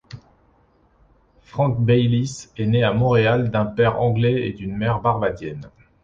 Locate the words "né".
2.65-2.81